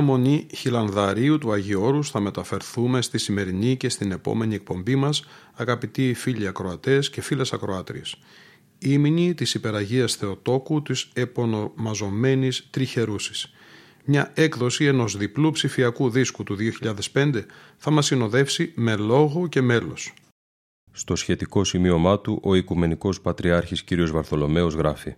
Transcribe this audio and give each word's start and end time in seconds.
Ιερά 0.00 0.12
Μονή 0.12 0.46
Χιλανδαρίου 0.54 1.38
του 1.38 1.52
Αγίου 1.52 1.82
Όρους 1.82 2.10
θα 2.10 2.20
μεταφερθούμε 2.20 3.02
στη 3.02 3.18
σημερινή 3.18 3.76
και 3.76 3.88
στην 3.88 4.12
επόμενη 4.12 4.54
εκπομπή 4.54 4.96
μας, 4.96 5.24
αγαπητοί 5.54 6.14
φίλοι 6.14 6.46
ακροατές 6.46 7.10
και 7.10 7.20
φίλες 7.20 7.52
ακροάτριες. 7.52 8.16
Ήμινη 8.78 9.34
της 9.34 9.54
Υπεραγίας 9.54 10.14
Θεοτόκου 10.14 10.82
της 10.82 11.08
επωνομαζομένης 11.12 12.66
Τριχερούσης. 12.70 13.52
Μια 14.04 14.30
έκδοση 14.34 14.84
ενός 14.84 15.16
διπλού 15.16 15.50
ψηφιακού 15.50 16.10
δίσκου 16.10 16.42
του 16.42 16.56
2005 17.12 17.46
θα 17.76 17.90
μας 17.90 18.06
συνοδεύσει 18.06 18.72
με 18.74 18.96
λόγο 18.96 19.48
και 19.48 19.60
μέλος. 19.60 20.14
Στο 20.92 21.16
σχετικό 21.16 21.64
σημείωμά 21.64 22.20
του, 22.20 22.40
ο 22.42 22.54
Οικουμενικός 22.54 23.20
Πατριάρχης 23.20 23.84
κ. 23.84 23.94
Βαρθολομαίος 23.94 24.74
γράφει 24.74 25.14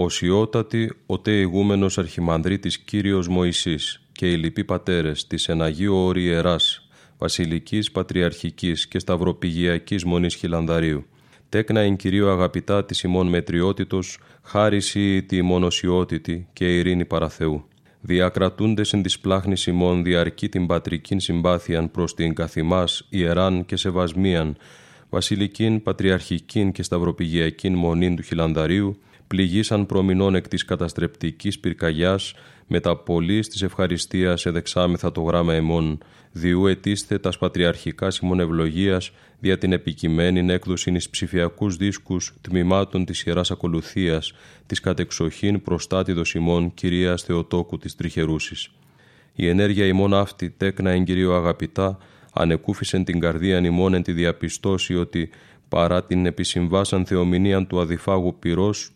«Οσιότατη 0.00 0.92
ο 1.06 1.18
τε 1.18 1.30
ηγούμενος 1.30 1.98
αρχιμανδρίτης 1.98 2.78
Κύριος 2.78 3.28
Μωυσής 3.28 4.02
και 4.12 4.30
οι 4.30 4.36
λοιποί 4.36 4.64
πατέρες 4.64 5.26
της 5.26 5.48
εν 5.48 5.62
Αγίου 5.62 5.96
Όρη 5.96 6.22
Ιεράς, 6.22 6.88
Βασιλικής 7.18 7.90
Πατριαρχικής 7.90 8.88
και 8.88 8.98
Σταυροπηγιακής 8.98 10.04
Μονής 10.04 10.34
Χιλανδαρίου, 10.34 11.06
τέκνα 11.48 11.80
εν 11.80 11.96
Κυρίω 11.96 12.30
αγαπητά 12.30 12.84
της 12.84 13.02
ημών 13.02 13.28
μετριότητος, 13.28 14.18
χάριση 14.42 15.22
τη 15.22 15.42
μονοσιότητη 15.42 16.48
και 16.52 16.76
ειρήνη 16.76 17.04
παραθεού 17.04 17.64
διακρατούντες 18.00 18.92
εν 18.92 19.02
της 19.02 19.18
πλάχνης 19.18 19.66
ημών 19.66 20.02
διαρκεί 20.04 20.48
την 20.48 20.66
πατρικήν 20.66 21.20
συμπάθειαν 21.20 21.90
προς 21.90 22.14
την 22.14 22.34
καθημάς 22.34 23.06
ιεράν 23.08 23.64
και 23.64 23.76
σεβασμίαν, 23.76 24.56
βασιλικήν, 25.10 25.82
πατριαρχικήν 25.82 26.72
και 26.72 26.82
σταυροπηγιακήν 26.82 27.74
μονήν 27.74 28.16
του 28.16 28.22
Χιλανδαρίου, 28.22 28.98
πληγήσαν 29.28 29.86
προμηνών 29.86 30.34
εκ 30.34 30.48
της 30.48 30.64
καταστρεπτικής 30.64 31.58
πυρκαγιάς, 31.58 32.34
με 32.66 32.80
τα 32.80 32.96
πολλής 32.96 33.48
της 33.48 33.62
ευχαριστίας 33.62 34.46
εδεξάμεθα 34.46 35.12
το 35.12 35.20
γράμμα 35.20 35.54
εμών, 35.54 35.98
διού 36.32 36.66
ετίστε 36.66 37.18
τας 37.18 37.38
πατριαρχικά 37.38 38.08
ημών 38.22 38.40
ευλογίας, 38.40 39.10
δια 39.40 39.58
την 39.58 39.72
επικειμένη 39.72 40.52
έκδοση 40.52 40.90
εις 40.90 41.10
ψηφιακούς 41.10 41.76
δίσκους 41.76 42.34
τμήματων 42.40 43.04
της 43.04 43.22
Ιεράς 43.22 43.50
Ακολουθίας, 43.50 44.32
της 44.66 44.80
κατεξοχήν 44.80 45.62
προστάτηδος 45.62 46.34
ημών 46.34 46.74
Κυρίας 46.74 47.22
Θεοτόκου 47.22 47.78
της 47.78 47.94
Τριχερούσης. 47.94 48.70
Η 49.34 49.48
ενέργεια 49.48 49.86
ημών 49.86 50.14
αυτή 50.14 50.50
τέκνα 50.50 50.90
εν 50.90 51.04
Κυρίω 51.04 51.34
αγαπητά, 51.34 51.98
ανεκούφισεν 52.32 53.04
την 53.04 53.20
καρδίαν 53.20 53.64
ημών 53.64 53.94
εν 53.94 54.02
τη 54.02 54.12
διαπιστώση 54.12 54.94
ότι 54.94 55.30
παρά 55.68 56.04
την 56.04 56.26
επισυμβάσαν 56.26 57.06
θεομηνίαν 57.06 57.66
του 57.66 57.80
αδιφάγου 57.80 58.36
πυρός, 58.38 58.92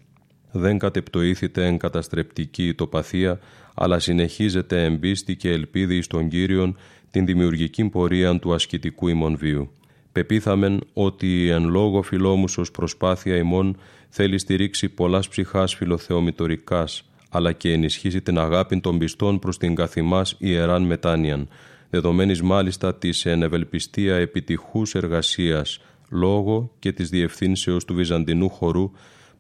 δεν 0.53 0.79
κατεπτοήθητε 0.79 1.67
εν 1.67 1.79
καταστρεπτική 1.79 2.67
ητοπαθία, 2.67 3.39
αλλά 3.75 3.99
συνεχίζεται 3.99 4.85
εμπίστη 4.85 5.37
και 5.37 5.51
ελπίδη 5.51 5.97
εις 5.97 6.07
τον 6.07 6.29
Κύριον 6.29 6.77
την 7.11 7.27
δημιουργική 7.27 7.85
πορεία 7.85 8.39
του 8.39 8.55
ασκητικού 8.55 9.09
ημών 9.09 9.37
βίου. 9.37 9.71
Πεπίθαμεν 10.13 10.81
ότι 10.93 11.49
εν 11.49 11.69
λόγω 11.69 12.03
φιλόμουσος 12.03 12.71
προσπάθεια 12.71 13.37
ημών 13.37 13.77
θέλει 14.09 14.39
στηρίξει 14.39 14.89
πολλάς 14.89 15.29
ψυχάς 15.29 15.75
φιλοθεομητορικάς, 15.75 17.05
αλλά 17.31 17.53
και 17.53 17.73
ενισχύσει 17.73 18.23
την 18.23 18.39
αγάπη 18.39 18.81
των 18.81 18.99
πιστών 18.99 19.39
προς 19.39 19.59
την 19.59 19.75
καθημάς 19.75 20.37
ιεράν 20.39 20.83
μετάνοιαν, 20.83 21.49
δεδομένης 21.91 22.43
μάλιστα 22.43 22.95
της 22.95 23.27
ενευελπιστία 23.27 24.17
επιτυχούς 24.17 24.95
εργασίας, 24.95 25.81
λόγω 26.11 26.73
και 26.79 26.93
της 26.93 27.09
διευθύνσεως 27.09 27.85
του 27.85 27.95
Βυζαντινού 27.95 28.49
χορού 28.49 28.91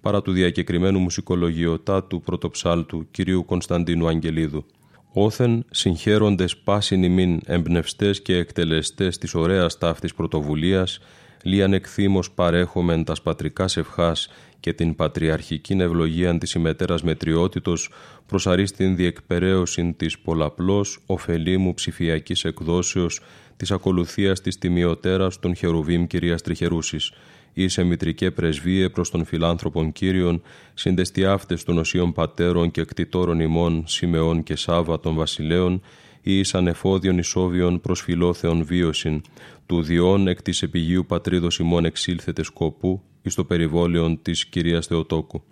παρά 0.03 0.23
του 0.23 0.33
διακεκριμένου 0.33 0.99
μουσικολογιωτά 0.99 2.05
του 2.05 2.21
πρωτοψάλτου 2.21 3.07
κυρίου 3.11 3.45
Κωνσταντίνου 3.45 4.09
Αγγελίδου. 4.09 4.65
Όθεν 5.13 5.65
συγχαίροντες 5.71 6.57
πάσιν 6.57 7.03
ημίν 7.03 7.41
εμπνευστές 7.47 8.23
και 8.23 8.37
εκτελεστές 8.37 9.19
της 9.19 9.35
ωραίας 9.35 9.79
ταύτης 9.79 10.15
πρωτοβουλίας, 10.15 11.01
λίαν 11.43 11.73
εκθήμως 11.73 12.31
παρέχομεν 12.31 13.05
τας 13.05 13.23
πατρικάς 13.23 13.77
ευχάς 13.77 14.29
και 14.61 14.73
την 14.73 14.95
πατριαρχική 14.95 15.73
ευλογία 15.73 16.39
της 16.39 16.53
ημετέρας 16.53 17.03
μετριότητος 17.03 17.91
προς 18.27 18.47
αρίστην 18.47 18.97
διεκπαιρέωσιν 18.97 19.97
της 19.97 20.19
πολλαπλώς 20.19 20.99
ωφελήμου 21.07 21.75
ψηφιακής 21.75 22.45
εκδόσεως 22.45 23.21
της 23.57 23.71
ακολουθίας 23.71 24.41
της 24.41 24.59
τιμιωτέρας 24.59 25.39
των 25.39 25.55
Χερουβίμ 25.55 26.07
κυρίας 26.07 26.43
Τριχερούσης, 26.43 27.13
είσαι 27.53 27.83
μητρικέ 27.83 28.31
πρεσβείε 28.31 28.89
προς 28.89 29.11
τον 29.11 29.25
φιλάνθρωπον 29.25 29.93
Κύριον, 29.93 30.43
συντεστιάφτες 30.75 31.65
των 31.65 31.79
οσίων 31.79 32.13
πατέρων 32.13 32.71
και 32.71 32.85
κτητόρων 32.85 33.41
ημών, 33.41 33.85
Σιμεών 33.87 34.43
και 34.43 34.57
Σάβα 34.57 35.01
των 35.01 35.15
βασιλέων, 35.15 35.83
ή 36.23 36.39
εις 36.39 36.55
ανεφόδιον 36.55 37.19
ισόβιον 37.19 37.81
προς 37.81 38.01
φιλόθεον 38.01 38.65
βίωσιν, 38.65 39.23
του 39.67 39.83
διών 39.83 40.29
εκ 40.29 40.43
της 40.43 40.63
επιγείου 40.63 41.07
πατρίδος 41.07 41.59
ημών 41.59 41.85
εξήλθετε 41.85 42.43
σκοπού, 42.43 43.03
εις 43.23 43.35
το 43.35 43.45
περιβόλαιον 43.45 44.23
της 44.23 44.47
Κυρίας 44.47 44.87
Θεοτόκου. 44.87 45.43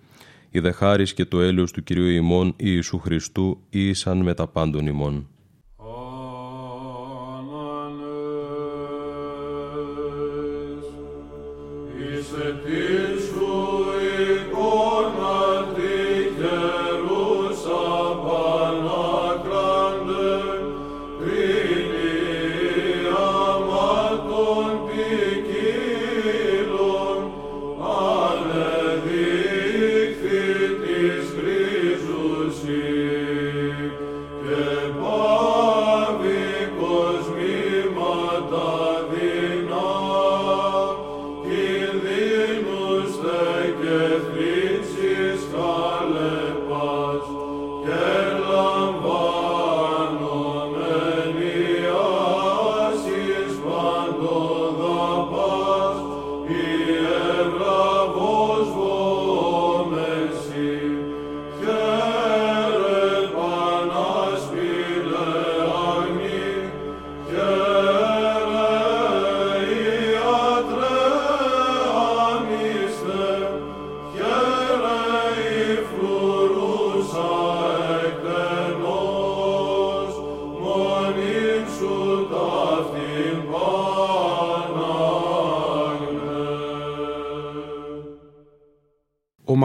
Η 0.51 0.59
δε 0.59 0.71
και 1.13 1.25
το 1.25 1.41
έλεος 1.41 1.71
του 1.71 1.83
Κυρίου 1.83 2.07
ημών 2.07 2.53
Ιησού 2.57 2.99
Χριστού 2.99 3.61
ήσαν 3.69 4.17
με 4.17 4.33
τα 4.33 4.47
πάντων 4.47 4.87
ημών. 4.87 5.27
Você 12.31 13.00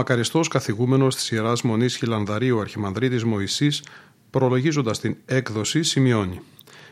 μακαριστός 0.09 0.49
καθηγούμενος 0.49 1.15
της 1.15 1.31
Ιεράς 1.31 1.63
Μονής 1.63 1.97
Χιλανδαρίου 1.97 2.61
Αρχιμανδρίτης 2.61 3.25
Μωυσής 3.25 3.83
Προλογίζοντας 4.31 5.01
την 5.01 5.17
έκδοση 5.25 5.83
σημειώνει 5.83 6.41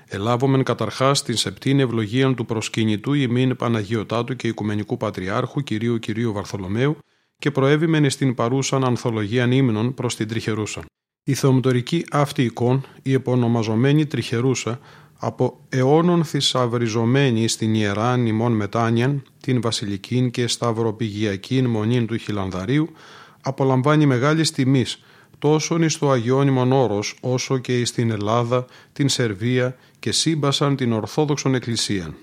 Ελάβομεν 0.09 0.63
καταρχάς 0.63 1.23
την 1.23 1.37
σεπτήν 1.37 1.81
ευλογία 1.81 2.35
του 2.35 2.45
προσκυνητού 2.45 3.13
ημίν 3.13 3.57
Παναγιωτάτου 3.57 4.37
και 4.37 4.49
Οικουμενικού 4.49 4.97
Πατριάρχου 4.97 5.61
κυρίου 5.61 5.99
κυρίου 5.99 6.33
Βαρθολομαίου 6.33 6.97
και 7.39 7.51
προέβημεν 7.51 8.11
στην 8.11 8.35
παρούσαν 8.35 8.85
ανθολογία 8.85 9.49
ύμνων 9.51 9.95
προς 9.95 10.17
την 10.17 10.29
Τριχερούσα. 10.29 10.85
Η 11.25 11.35
θεομητορική 11.35 12.07
αυτή 12.11 12.43
εικόν, 12.43 12.85
η 13.03 13.13
επωνομαζομένη 13.13 14.07
Τριχερούσα, 14.07 14.81
από 15.19 15.61
αιώνων 15.69 16.25
θησαυριζομένη 16.25 17.49
στην 17.49 17.75
ιερά 17.75 18.17
νημών 18.17 18.53
μετάνιαν, 18.53 19.23
την 19.45 19.61
βασιλική 19.61 20.31
και 20.31 20.47
σταυροπηγιακή 20.47 21.63
μονή 21.63 22.05
του 22.05 22.17
Χιλανδαρίου, 22.17 22.89
απολαμβάνει 23.41 24.07
μεγάλης 24.07 24.51
τιμής 24.51 25.03
τόσο 25.39 25.77
εις 25.83 25.99
το 25.99 26.11
Αγιώνυμον 26.11 26.73
Όρος, 26.73 27.17
όσο 27.21 27.59
και 27.59 27.85
στην 27.85 28.11
Ελλάδα, 28.11 28.67
την 28.93 29.09
Σερβία 29.09 29.77
και 29.99 30.13
σύμπασαν 30.13 30.77
την 30.77 30.93
Ορθόδοξον 30.93 31.55
Εκκλησίαν. 31.55 32.15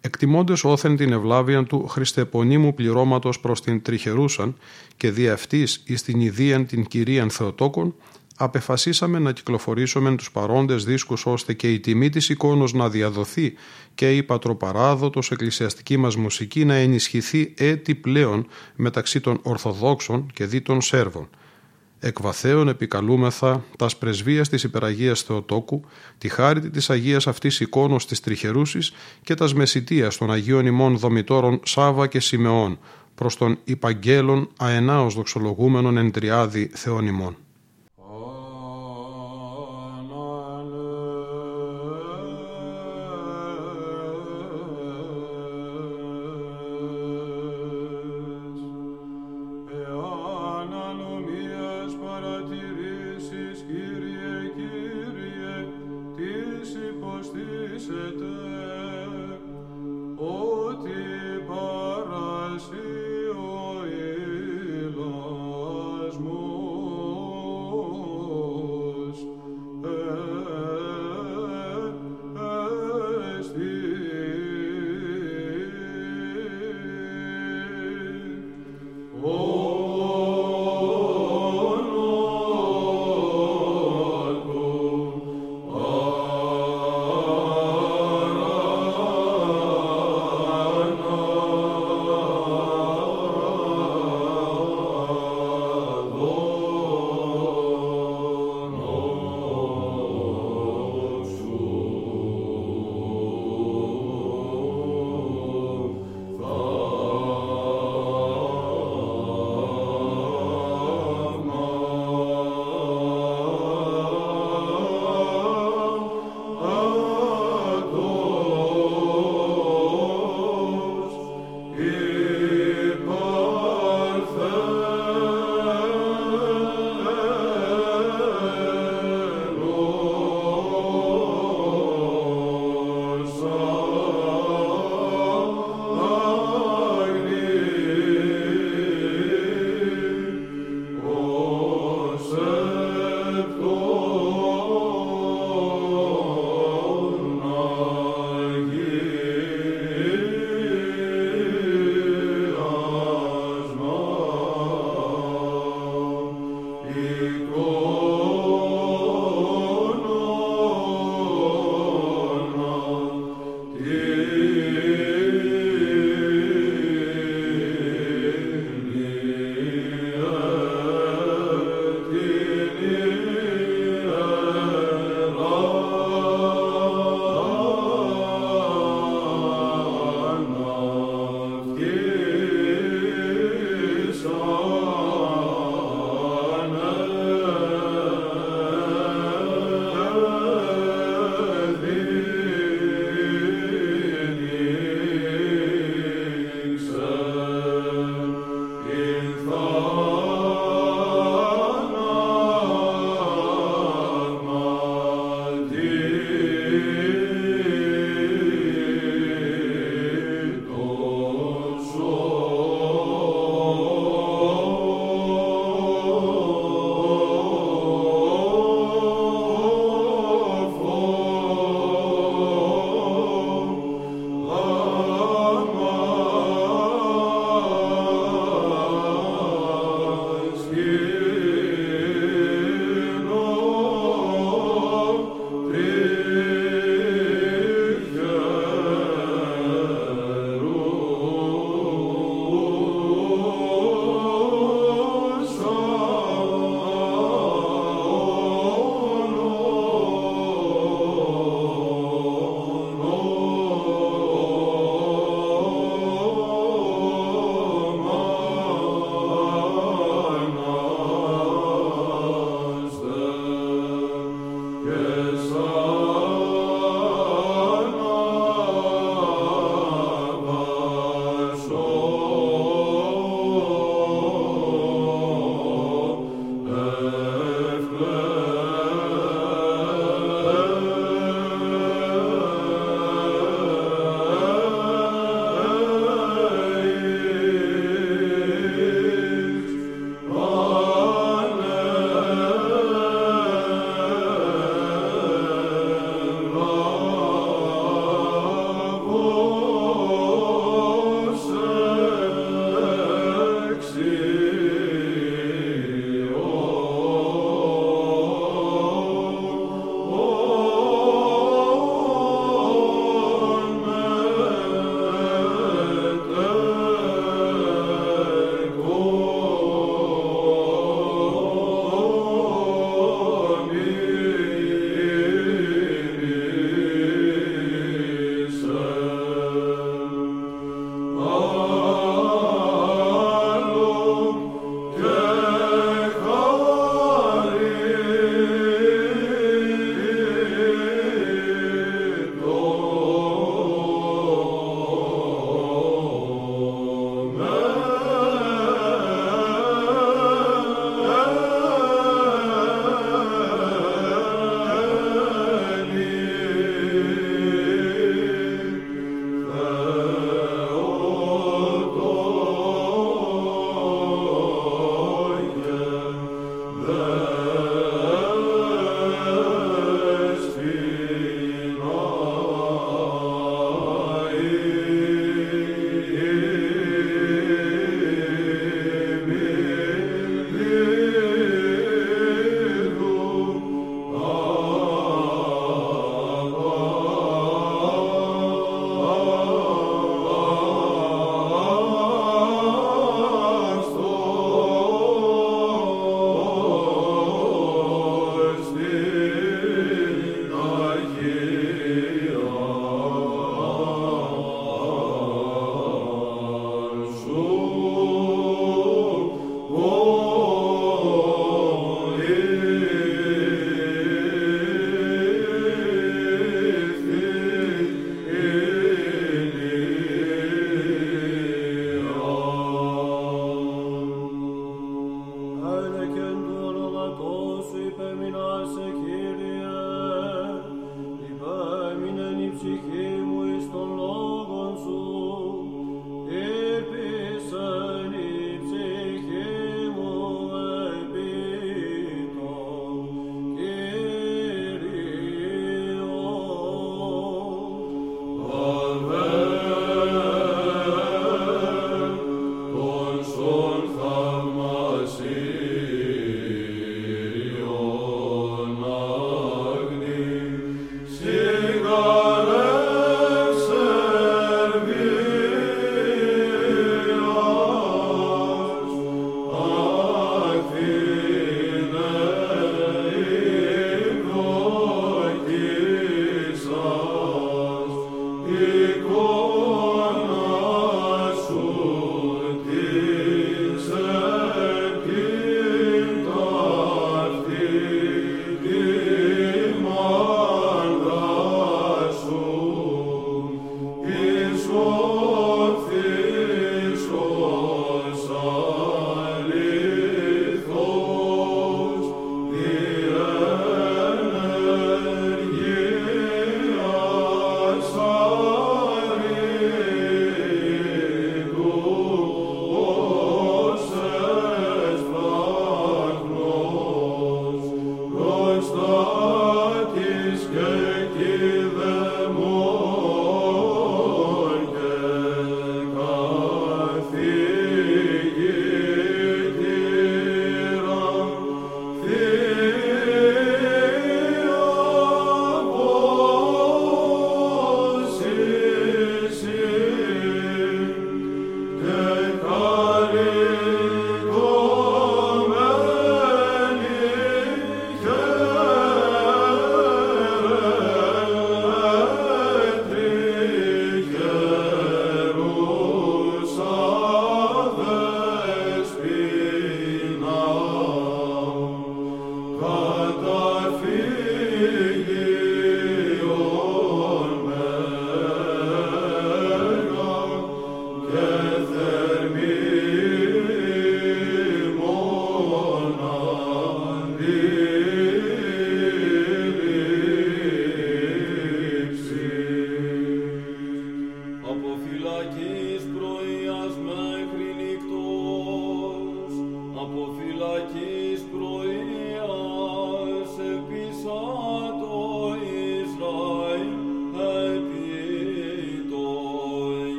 Εκτιμώντες 0.00 0.64
όθεν 0.64 0.96
την 0.96 1.12
ευλάβεια 1.12 1.64
του 1.64 1.86
χριστεπονίμου 1.86 2.74
πληρώματος 2.74 3.40
προς 3.40 3.60
την 3.60 3.82
Τριχερούσαν 3.82 4.56
και 4.96 5.10
δι' 5.10 5.28
αυτής 5.28 5.82
εις 5.84 6.02
την 6.02 6.20
Ιδίαν 6.20 6.66
την 6.66 6.86
Κυρίαν 6.86 7.30
Θεοτόκον, 7.30 7.94
απεφασίσαμε 8.36 9.18
να 9.18 9.32
κυκλοφορήσουμε 9.32 10.16
τους 10.16 10.30
παρόντες 10.30 10.84
δίσκους 10.84 11.26
ώστε 11.26 11.52
και 11.52 11.72
η 11.72 11.80
τιμή 11.80 12.08
της 12.08 12.28
εικόνος 12.28 12.72
να 12.72 12.88
διαδοθεί 12.88 13.54
και 13.94 14.16
η 14.16 14.22
πατροπαράδοτος 14.22 15.30
εκκλησιαστική 15.30 15.96
μας 15.96 16.16
μουσική 16.16 16.64
να 16.64 16.74
ενισχυθεί 16.74 17.54
έτη 17.56 17.94
πλέον 17.94 18.46
μεταξύ 18.76 19.20
των 19.20 19.38
Ορθοδόξων 19.42 20.30
και 20.32 20.44
δι 20.44 20.60
των 20.60 20.80
Σέρβων. 20.80 21.28
Εκβαθέων 22.00 22.68
επικαλούμεθα 22.68 23.64
τας 23.78 23.96
πρεσβείας 23.96 24.48
της 24.48 24.62
υπεραγίας 24.62 25.22
Θεοτόκου, 25.22 25.84
τη 26.18 26.28
χάρη 26.28 26.70
της 26.70 26.90
Αγίας 26.90 27.26
αυτής 27.26 27.60
εικόνος 27.60 28.06
της 28.06 28.20
Τριχερούσης 28.20 28.92
και 29.22 29.34
τας 29.34 29.54
μεσητείας 29.54 30.16
των 30.16 30.32
Αγίων 30.32 30.66
ημών 30.66 30.98
δομητόρων 30.98 31.60
Σάβα 31.64 32.06
και 32.06 32.20
Σιμεών, 32.20 32.78
προς 33.14 33.36
τον 33.36 33.58
υπαγγέλων 33.64 34.48
αενάως 34.56 35.14
δοξολογούμενων 35.14 35.96
εν 35.96 36.10
τριάδι 36.10 36.70
Θεών 36.74 37.06
ημών. 37.06 37.36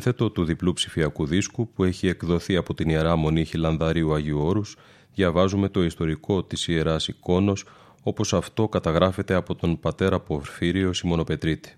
Ένθετο 0.00 0.30
του 0.30 0.44
διπλού 0.44 0.72
ψηφιακού 0.72 1.26
δίσκου 1.26 1.68
που 1.68 1.84
έχει 1.84 2.08
εκδοθεί 2.08 2.56
από 2.56 2.74
την 2.74 2.88
Ιερά 2.88 3.16
Μονή 3.16 3.44
Χιλανδαρίου 3.44 4.14
Αγίου 4.14 4.38
Όρους 4.38 4.76
διαβάζουμε 5.14 5.68
το 5.68 5.82
ιστορικό 5.84 6.42
της 6.42 6.68
Ιεράς 6.68 7.08
Εικόνος 7.08 7.64
όπως 8.02 8.32
αυτό 8.32 8.68
καταγράφεται 8.68 9.34
από 9.34 9.54
τον 9.54 9.80
πατέρα 9.80 10.20
Πορφύριο 10.20 10.92
Σιμωνοπετρίτη. 10.92 11.74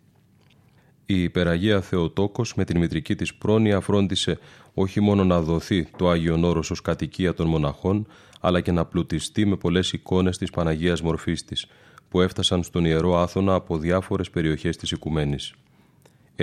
Η 1.06 1.22
υπεραγία 1.22 1.80
Θεοτόκος 1.80 2.54
με 2.54 2.64
την 2.64 2.78
μητρική 2.78 3.14
της 3.14 3.34
πρόνοια 3.34 3.80
φρόντισε 3.80 4.38
όχι 4.74 5.00
μόνο 5.00 5.24
να 5.24 5.40
δοθεί 5.40 5.88
το 5.96 6.08
Άγιον 6.08 6.44
Όρος 6.44 6.70
ως 6.70 6.82
κατοικία 6.82 7.34
των 7.34 7.46
μοναχών 7.46 8.06
αλλά 8.40 8.60
και 8.60 8.72
να 8.72 8.84
πλουτιστεί 8.84 9.46
με 9.46 9.56
πολλές 9.56 9.92
εικόνες 9.92 10.38
της 10.38 10.50
Παναγίας 10.50 11.02
Μορφής 11.02 11.44
της 11.44 11.66
που 12.08 12.20
έφτασαν 12.20 12.62
στον 12.62 12.84
Ιερό 12.84 13.16
Άθωνα 13.16 13.54
από 13.54 13.78
διάφορες 13.78 14.30
περιοχές 14.30 14.76
της 14.76 14.90
Οικουμένης. 14.90 15.54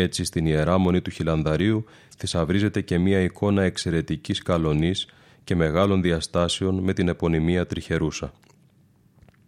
Έτσι 0.02 0.24
στην 0.24 0.46
Ιερά 0.46 0.78
Μονή 0.78 1.02
του 1.02 1.10
Χιλανδαρίου 1.10 1.86
θησαυρίζεται 2.18 2.82
και 2.82 2.98
μία 2.98 3.20
εικόνα 3.20 3.62
εξαιρετικής 3.64 4.42
καλονής 4.42 5.08
και 5.44 5.56
μεγάλων 5.56 6.02
διαστάσεων 6.02 6.80
με 6.80 6.94
την 6.94 7.08
επωνυμία 7.08 7.66
Τριχερούσα. 7.66 8.34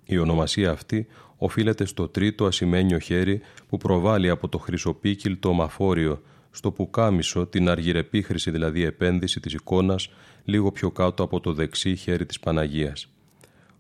Η 0.06 0.18
ονομασία 0.18 0.72
αυτή 0.72 1.08
οφείλεται 1.38 1.86
στο 1.86 2.08
τρίτο 2.08 2.46
ασημένιο 2.46 3.00
χέρι 3.00 3.42
που 3.70 3.78
προβάλλει 3.78 4.30
από 4.30 4.48
το 4.48 4.58
χρυσοπίκυλτο 4.58 5.54
μαφόριο 5.54 6.22
στο 6.52 6.72
πουκάμισο 6.72 7.46
την 7.46 7.70
αργυρεπίχρηση 7.70 8.52
δηλαδή 8.52 8.84
επένδυση 8.84 9.40
της 9.40 9.54
εικόνας 9.54 10.10
λίγο 10.44 10.72
πιο 10.72 10.92
κάτω 10.92 11.24
από 11.24 11.40
το 11.40 11.54
δεξί 11.54 11.96
χέρι 11.96 12.26
της 12.26 12.40
Παναγίας. 12.40 13.08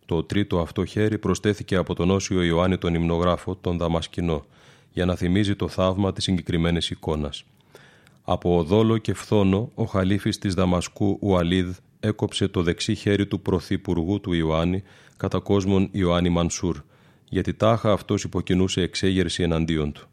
Το 0.05 0.23
τρίτο 0.23 0.59
αυτό 0.59 0.85
χέρι 0.85 1.17
προστέθηκε 1.17 1.75
από 1.75 1.95
τον 1.95 2.11
Όσιο 2.11 2.41
Ιωάννη 2.43 2.77
τον 2.77 2.93
Υμνογράφο, 2.93 3.55
τον 3.55 3.77
Δαμασκηνό, 3.77 4.45
για 4.93 5.05
να 5.05 5.15
θυμίζει 5.15 5.55
το 5.55 5.67
θαύμα 5.67 6.13
της 6.13 6.23
συγκεκριμένης 6.23 6.89
εικόνας. 6.89 7.43
Από 8.23 8.57
οδόλο 8.57 8.97
και 8.97 9.13
φθόνο, 9.13 9.71
ο 9.75 9.83
χαλίφης 9.83 10.37
της 10.37 10.53
Δαμασκού 10.53 11.17
Ουαλίδ 11.21 11.77
έκοψε 11.99 12.47
το 12.47 12.63
δεξί 12.63 12.95
χέρι 12.95 13.27
του 13.27 13.41
πρωθυπουργού 13.41 14.19
του 14.19 14.33
Ιωάννη 14.33 14.83
κατά 15.17 15.39
κόσμον 15.39 15.89
Ιωάννη 15.91 16.29
Μανσούρ, 16.29 16.77
γιατί 17.29 17.53
τάχα 17.53 17.91
αυτός 17.91 18.23
υποκινούσε 18.23 18.81
εξέγερση 18.81 19.43
εναντίον 19.43 19.91
του. 19.91 20.07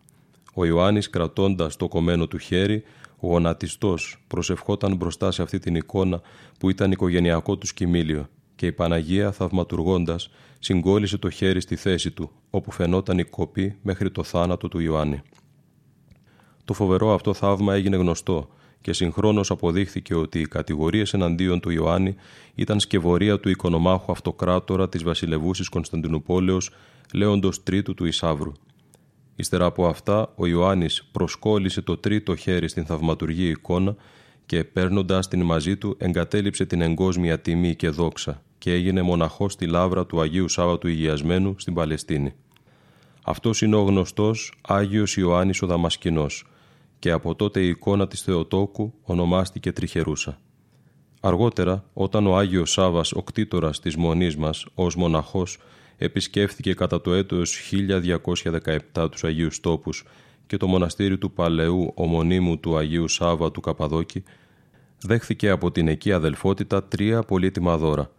Ο 0.54 0.64
Ιωάννης 0.64 1.10
κρατώντας 1.10 1.76
το 1.76 1.88
κομμένο 1.88 2.26
του 2.26 2.38
χέρι, 2.38 2.82
γονατιστός, 3.20 4.22
προσευχόταν 4.26 4.96
μπροστά 4.96 5.30
σε 5.30 5.42
αυτή 5.42 5.58
την 5.58 5.74
εικόνα 5.74 6.20
που 6.58 6.70
ήταν 6.70 6.90
οικογενειακό 6.90 7.56
του 7.56 7.66
σκημήλιο 7.66 8.28
και 8.58 8.66
η 8.66 8.72
Παναγία 8.72 9.32
θαυματουργώντας 9.32 10.30
συγκόλλησε 10.58 11.18
το 11.18 11.30
χέρι 11.30 11.60
στη 11.60 11.76
θέση 11.76 12.10
του, 12.10 12.30
όπου 12.50 12.70
φαινόταν 12.70 13.18
η 13.18 13.24
κοπή 13.24 13.76
μέχρι 13.82 14.10
το 14.10 14.22
θάνατο 14.22 14.68
του 14.68 14.78
Ιωάννη. 14.78 15.22
Το 16.64 16.72
φοβερό 16.72 17.14
αυτό 17.14 17.34
θαύμα 17.34 17.74
έγινε 17.74 17.96
γνωστό 17.96 18.48
και 18.80 18.92
συγχρόνως 18.92 19.50
αποδείχθηκε 19.50 20.14
ότι 20.14 20.40
οι 20.40 20.46
κατηγορίες 20.46 21.14
εναντίον 21.14 21.60
του 21.60 21.70
Ιωάννη 21.70 22.14
ήταν 22.54 22.80
σκευωρία 22.80 23.40
του 23.40 23.48
οικονομάχου 23.48 24.12
αυτοκράτορα 24.12 24.88
της 24.88 25.02
βασιλευούσης 25.02 25.68
Κωνσταντινούπολεως 25.68 26.70
Λέοντος 27.14 27.62
Τρίτου 27.62 27.94
του 27.94 28.04
Ισάβρου. 28.04 28.52
Ύστερα 29.36 29.64
από 29.64 29.86
αυτά, 29.86 30.32
ο 30.36 30.46
Ιωάννης 30.46 31.04
προσκόλλησε 31.12 31.82
το 31.82 31.96
τρίτο 31.96 32.36
χέρι 32.36 32.68
στην 32.68 32.86
θαυματουργή 32.86 33.48
εικόνα 33.48 33.96
και 34.48 34.64
παίρνοντας 34.64 35.28
την 35.28 35.42
μαζί 35.42 35.76
του 35.76 35.96
εγκατέλειψε 35.98 36.66
την 36.66 36.80
εγκόσμια 36.80 37.40
τιμή 37.40 37.74
και 37.74 37.88
δόξα 37.88 38.42
και 38.58 38.72
έγινε 38.72 39.02
μοναχός 39.02 39.52
στη 39.52 39.66
λάβρα 39.66 40.06
του 40.06 40.20
Αγίου 40.20 40.48
Σάββατου 40.48 40.88
Υγειασμένου 40.88 41.54
στην 41.58 41.74
Παλαιστίνη. 41.74 42.34
Αυτός 43.24 43.62
είναι 43.62 43.76
ο 43.76 43.82
γνωστός 43.82 44.52
Άγιος 44.60 45.16
Ιωάννης 45.16 45.62
ο 45.62 45.66
Δαμασκηνός 45.66 46.46
και 46.98 47.10
από 47.10 47.34
τότε 47.34 47.60
η 47.60 47.68
εικόνα 47.68 48.08
της 48.08 48.22
Θεοτόκου 48.22 48.94
ονομάστηκε 49.02 49.72
Τριχερούσα. 49.72 50.38
Αργότερα, 51.20 51.84
όταν 51.92 52.26
ο 52.26 52.36
Άγιος 52.36 52.70
Σάβας, 52.70 53.12
ο 53.12 53.22
κτήτορας 53.22 53.80
της 53.80 53.96
Μονής 53.96 54.36
μας, 54.36 54.66
ως 54.74 54.96
μοναχός, 54.96 55.58
επισκέφθηκε 55.96 56.74
κατά 56.74 57.00
το 57.00 57.12
έτος 57.12 57.56
1217 57.56 59.08
τους 59.10 59.24
Αγίους 59.24 59.60
Τόπους 59.60 60.04
και 60.48 60.56
το 60.56 60.66
μοναστήρι 60.66 61.18
του 61.18 61.32
Παλαιού 61.32 61.92
ομονίμου 61.94 62.58
του 62.58 62.76
Αγίου 62.76 63.08
Σάβα 63.08 63.50
του 63.50 63.60
Καπαδόκη, 63.60 64.22
δέχθηκε 65.00 65.50
από 65.50 65.70
την 65.70 65.88
εκεί 65.88 66.12
αδελφότητα 66.12 66.84
τρία 66.84 67.22
πολύτιμα 67.22 67.76
δώρα. 67.76 68.10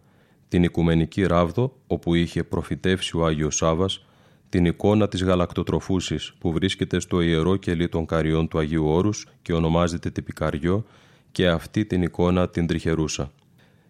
Την 0.48 0.62
Οικουμενική 0.62 1.22
Ράβδο, 1.22 1.76
όπου 1.86 2.14
είχε 2.14 2.44
προφητεύσει 2.44 3.16
ο 3.16 3.26
Άγιος 3.26 3.56
Σάβας, 3.56 4.06
την 4.48 4.64
εικόνα 4.64 5.08
της 5.08 5.24
γαλακτοτροφούσης 5.24 6.34
που 6.38 6.52
βρίσκεται 6.52 7.00
στο 7.00 7.20
ιερό 7.20 7.56
κελί 7.56 7.88
των 7.88 8.06
Καριών 8.06 8.48
του 8.48 8.58
Αγίου 8.58 8.86
Όρους 8.86 9.26
και 9.42 9.52
ονομάζεται 9.52 10.10
τυπικαριό 10.10 10.84
και 11.32 11.48
αυτή 11.48 11.84
την 11.84 12.02
εικόνα 12.02 12.48
την 12.48 12.66
τριχερούσα. 12.66 13.32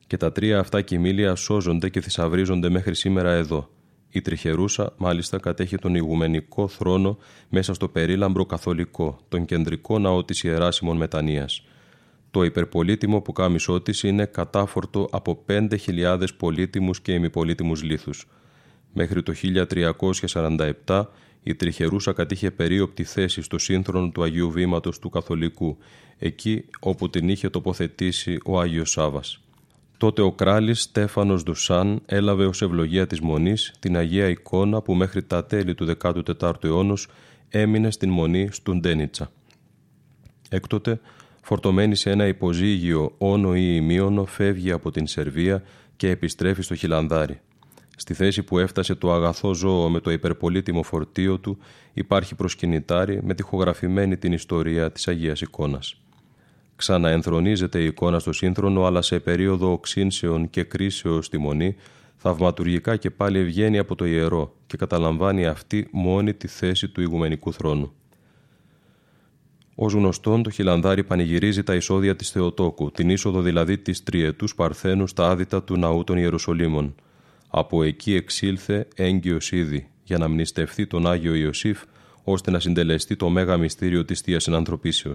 Και 0.07 0.17
τα 0.17 0.33
τρία 0.33 0.59
αυτά 0.59 0.81
κοιμήλια 0.83 1.35
σώζονται 1.35 1.89
και 1.89 2.01
θησαυρίζονται 2.01 2.71
μέχρι 2.71 2.95
σήμερα 2.95 3.31
εδώ. 3.33 3.69
Η 4.11 4.21
τριχερούσα 4.21 4.93
μάλιστα 4.97 5.39
κατέχει 5.39 5.77
τον 5.77 5.95
ηγουμενικό 5.95 6.69
θρόνο 6.69 7.19
μέσα 7.49 7.75
στο 7.75 7.89
περίλαμπρο 7.89 8.47
καθολικό, 8.47 9.19
τον 9.29 9.45
κεντρικό 9.45 9.99
ναό 9.99 10.25
της 10.25 10.43
Ιεράσιμων 10.43 10.97
Μετανοίας. 10.97 11.65
Το 12.31 12.43
υπερπολίτιμο 12.43 13.21
που 13.21 13.33
κάμισό 13.33 13.81
της 13.81 14.03
είναι 14.03 14.25
κατάφορτο 14.25 15.09
από 15.11 15.45
5.000 15.47 16.25
πολύτιμους 16.37 17.01
και 17.01 17.13
ημιπολίτιμους 17.13 17.83
λίθους. 17.83 18.27
Μέχρι 18.93 19.23
το 19.23 19.33
1347 20.87 21.11
η 21.43 21.55
Τριχερούσα 21.55 22.13
κατήχε 22.13 22.51
περίοπτη 22.51 23.05
θέση 23.05 23.43
στο 23.43 23.59
σύνθρονο 23.59 24.11
του 24.11 24.23
Αγίου 24.23 24.51
Βήματος 24.51 24.99
του 24.99 25.11
Καθολικού, 25.11 25.79
εκεί 26.19 26.65
όπου 26.81 27.11
την 27.11 27.29
είχε 27.29 27.49
τοποθετήσει 27.49 28.39
ο 28.45 28.61
Άγιος 28.61 28.91
Σάβας. 28.91 29.41
Τότε 30.01 30.23
ο 30.23 30.33
κράλης 30.33 30.83
Στέφανος 30.83 31.43
Δουσάν 31.43 32.03
έλαβε 32.07 32.47
ως 32.47 32.63
ευλογία 32.63 33.07
της 33.07 33.21
Μονής 33.21 33.75
την 33.79 33.97
Αγία 33.97 34.29
εικόνα 34.29 34.83
που 34.83 34.95
μέχρι 34.95 35.23
τα 35.23 35.45
τέλη 35.45 35.75
του 35.75 35.97
14ου 36.03 36.65
αιώνα 36.65 36.95
έμεινε 37.49 37.91
στην 37.91 38.11
Μονή 38.11 38.49
Στουντένιτσα. 38.53 39.31
Έκτοτε, 40.49 41.01
φορτωμένη 41.43 41.95
σε 41.95 42.11
ένα 42.11 42.27
υποζύγιο 42.27 43.15
όνο 43.19 43.57
ή 43.57 43.73
ημίωνο, 43.75 44.25
φεύγει 44.25 44.71
από 44.71 44.91
την 44.91 45.07
Σερβία 45.07 45.63
και 45.97 46.11
επιστρέφει 46.11 46.63
στο 46.63 46.75
Χιλανδάρι. 46.75 47.41
Στη 47.97 48.15
θέση 48.15 48.43
που 48.43 48.59
έφτασε 48.59 48.95
το 48.95 49.13
αγαθό 49.13 49.55
ζώο 49.55 49.89
με 49.89 50.01
το 50.01 50.11
υπερπολίτιμο 50.11 50.83
φορτίο 50.83 51.39
του 51.39 51.59
υπάρχει 51.93 52.35
προσκυνητάρι 52.35 53.23
με 53.23 53.35
τυχογραφημένη 53.35 54.17
την 54.17 54.33
ιστορία 54.33 54.93
της 54.93 55.09
Αγίας 55.09 55.41
Εικόνας. 55.41 56.01
Ξαναενθρονίζεται 56.81 57.81
η 57.81 57.85
εικόνα 57.85 58.19
στο 58.19 58.33
σύνθρονο 58.33 58.85
αλλά 58.85 59.03
σε 59.03 59.19
περίοδο 59.21 59.73
οξύνσεων 59.73 60.51
και 60.51 60.63
κρίσεως 60.63 61.27
στη 61.27 61.39
μονή 61.39 61.77
θαυματουργικά 62.17 62.97
και 62.97 63.11
πάλι 63.11 63.39
ευγαίνει 63.39 63.79
από 63.79 63.95
το 63.95 64.05
ιερό 64.05 64.55
και 64.67 64.77
καταλαμβάνει 64.77 65.47
αυτή 65.47 65.89
μόνη 65.91 66.35
τη 66.35 66.49
θέση 66.49 66.89
του 66.89 67.01
ηγουμενικού 67.01 67.53
θρόνου. 67.53 67.93
Ω 69.75 69.87
γνωστόν, 69.87 70.43
το 70.43 70.51
χιλανδάρι 70.51 71.05
πανηγυρίζει 71.05 71.63
τα 71.63 71.75
εισόδια 71.75 72.17
της 72.17 72.31
Θεοτόκου, 72.31 72.91
την 72.91 73.11
είσοδο 73.11 73.41
δηλαδή 73.41 73.79
της 73.79 74.03
τριετούς 74.03 74.55
Παρθένου 74.55 75.07
στα 75.07 75.29
άδυτα 75.29 75.63
του 75.63 75.77
ναού 75.77 76.05
των 76.05 76.17
Ιεροσολύμων. 76.17 76.95
Από 77.49 77.83
εκεί 77.83 78.15
εξήλθε 78.15 78.89
έγκυος 78.95 79.53
ήδη, 79.53 79.89
για 80.05 80.19
να 80.19 80.29
μνηστευτεί 80.29 80.87
τον 80.87 81.07
Άγιο 81.07 81.35
Ιωσήφ, 81.35 81.83
ώστε 82.25 82.51
να 82.51 82.61
συντελεστεί 82.61 83.17
το 83.17 83.29
μέγα 83.29 83.57
μυστήριο 83.57 84.05
της 84.05 84.21
θείας 84.21 84.47
Ενανθρωπίσεω. 84.47 85.15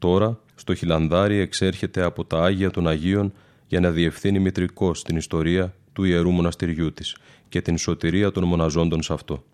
Τώρα, 0.00 0.40
στο 0.54 0.74
χιλανδάρι 0.74 1.38
εξέρχεται 1.38 2.02
από 2.02 2.24
τα 2.24 2.44
Άγια 2.44 2.70
των 2.70 2.88
Αγίων 2.88 3.32
για 3.66 3.80
να 3.80 3.90
διευθύνει 3.90 4.38
μητρικό 4.38 4.90
την 4.90 5.16
ιστορία 5.16 5.74
του 5.92 6.04
Ιερού 6.04 6.30
Μοναστηριού 6.30 6.92
της 6.92 7.16
και 7.48 7.60
την 7.60 7.78
σωτηρία 7.78 8.30
των 8.30 8.44
μοναζόντων 8.44 9.02
σε 9.02 9.12
αυτό. 9.12 9.44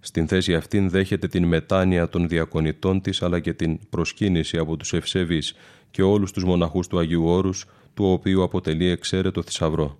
Στην 0.00 0.28
θέση 0.28 0.54
αυτήν 0.54 0.90
δέχεται 0.90 1.28
την 1.28 1.44
μετάνοια 1.44 2.08
των 2.08 2.28
διακονητών 2.28 3.00
της 3.00 3.22
αλλά 3.22 3.40
και 3.40 3.52
την 3.52 3.78
προσκύνηση 3.90 4.58
από 4.58 4.76
τους 4.76 4.92
ευσεβείς 4.92 5.54
και 5.90 6.02
όλους 6.02 6.32
τους 6.32 6.44
μοναχούς 6.44 6.86
του 6.86 6.98
Αγίου 6.98 7.26
Όρους, 7.26 7.66
του 7.94 8.04
οποίου 8.04 8.42
αποτελεί 8.42 8.86
εξαίρετο 8.86 9.42
θησαυρό. 9.42 9.98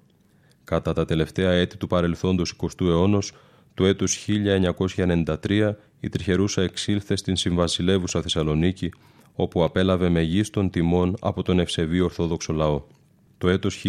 Κατά 0.64 0.92
τα 0.92 1.04
τελευταία 1.04 1.50
έτη 1.50 1.76
του 1.76 1.86
παρελθόντος 1.86 2.56
20ου 2.62 2.86
αιώνος, 2.86 3.32
το 3.74 3.86
έτος 3.86 4.26
1993, 4.26 5.76
η 6.00 6.08
Τριχερούσα 6.08 6.62
εξήλθε 6.62 7.16
στην 7.16 7.36
Συμβασιλεύουσα 7.36 8.22
Θεσσαλονίκη, 8.22 8.90
όπου 9.36 9.64
απέλαβε 9.64 10.08
μεγίστων 10.08 10.70
τιμών 10.70 11.16
από 11.20 11.42
τον 11.42 11.58
ευσεβή 11.58 12.00
Ορθόδοξο 12.00 12.52
λαό. 12.52 12.82
Το 13.38 13.48
έτος 13.48 13.84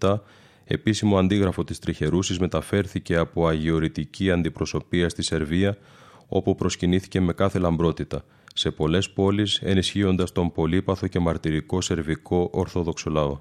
1997 0.00 0.18
επίσημο 0.64 1.18
αντίγραφο 1.18 1.64
της 1.64 1.78
Τριχερούσης 1.78 2.38
μεταφέρθηκε 2.38 3.16
από 3.16 3.46
αγιορητική 3.46 4.30
αντιπροσωπεία 4.30 5.08
στη 5.08 5.22
Σερβία, 5.22 5.76
όπου 6.28 6.54
προσκυνήθηκε 6.54 7.20
με 7.20 7.32
κάθε 7.32 7.58
λαμπρότητα, 7.58 8.24
σε 8.54 8.70
πολλές 8.70 9.10
πόλεις 9.10 9.60
ενισχύοντας 9.62 10.32
τον 10.32 10.52
πολύπαθο 10.52 11.06
και 11.06 11.18
μαρτυρικό 11.18 11.80
σερβικό 11.80 12.50
ορθόδοξο 12.52 13.10
λαό. 13.10 13.38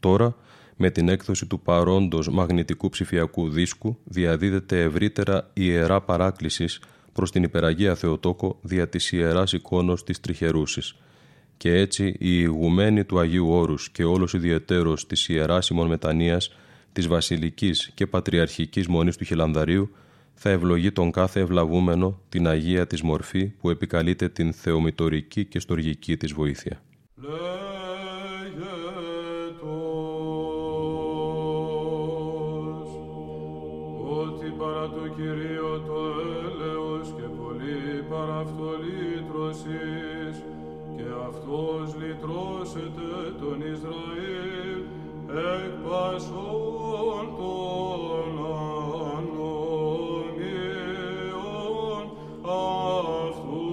Τώρα, 0.00 0.36
με 0.76 0.90
την 0.90 1.08
έκδοση 1.08 1.46
του 1.46 1.60
παρόντος 1.60 2.28
μαγνητικού 2.28 2.88
ψηφιακού 2.88 3.48
δίσκου, 3.48 3.98
διαδίδεται 4.04 4.82
ευρύτερα 4.82 5.50
ιερά 5.52 6.00
παράκλησης 6.00 6.80
προς 7.12 7.30
την 7.30 7.42
υπεραγία 7.42 7.94
Θεοτόκο 7.94 8.58
δια 8.62 8.88
της 8.88 9.12
ιεράς 9.12 9.52
εικόνος 9.52 10.04
της 10.04 10.20
Τριχερούσης, 10.20 10.96
και 11.56 11.74
έτσι 11.74 12.06
η 12.06 12.16
ηγουμένη 12.18 13.04
του 13.04 13.18
Αγίου 13.18 13.48
Όρους 13.48 13.90
και 13.90 14.04
όλος 14.04 14.32
ιδιαιτέρως 14.32 15.06
της 15.06 15.28
Ιεράς 15.28 15.68
Ημών 15.68 15.86
Μετανοίας 15.86 16.54
της 16.92 17.06
βασιλικής 17.06 17.90
και 17.94 18.06
πατριαρχικής 18.06 18.86
μονής 18.86 19.16
του 19.16 19.24
Χιλανδαρίου 19.24 19.90
θα 20.34 20.50
ευλογεί 20.50 20.92
τον 20.92 21.10
κάθε 21.10 21.40
ευλαβούμενο 21.40 22.20
την 22.28 22.46
Αγία 22.48 22.86
της 22.86 23.02
μορφή 23.02 23.44
που 23.46 23.70
επικαλείται 23.70 24.28
την 24.28 24.52
θεομητορική 24.52 25.44
και 25.44 25.58
στοργική 25.58 26.16
της 26.16 26.32
βοήθεια. 26.32 26.82
ότι 34.22 34.46
παρά 34.58 34.88
το 34.88 35.08
Κυρίο 35.16 35.78
το 35.86 35.94
έλεος 35.94 36.30
και 36.30 36.31
πολύ 38.22 38.30
παρά 38.30 38.38
αυτό 38.38 38.70
λύτρωσης 38.84 40.34
και 40.96 41.06
αυτός 41.28 41.86
λυτρώσεται 42.00 43.10
τον 43.40 43.58
Ισραήλ 43.72 44.80
εκ 45.28 45.74
πασών 45.88 47.24
των 47.38 48.32
ανομίων 49.16 50.04
αυτού. 53.22 53.66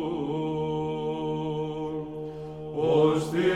Ως 2.75 3.29
τη 3.29 3.47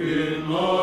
in 0.00 0.46
my 0.48 0.79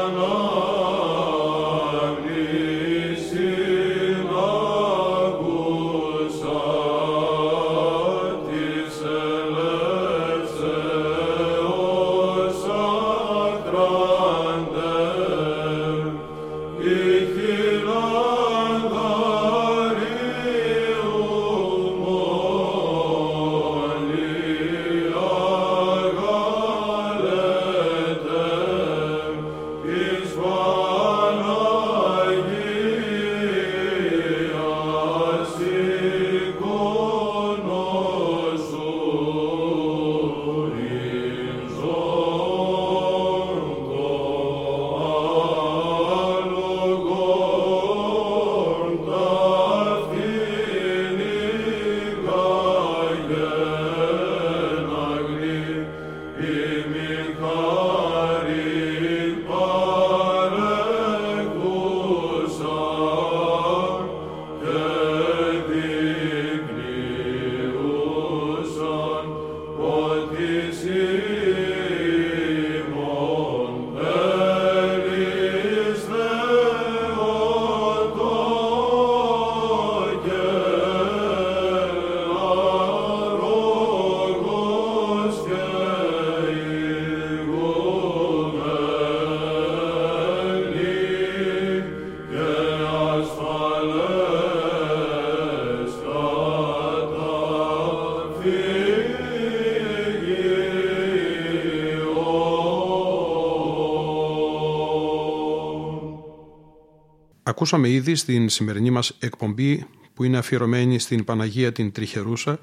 Ακούσαμε 107.60 107.90
ήδη 107.90 108.16
στην 108.16 108.50
σημερινή 108.50 108.90
μας 108.90 109.16
εκπομπή 109.20 109.86
που 110.14 110.24
είναι 110.24 110.38
αφιερωμένη 110.38 111.00
στην 111.00 111.24
Παναγία 111.24 111.72
την 111.72 111.92
Τριχερούσα 111.92 112.60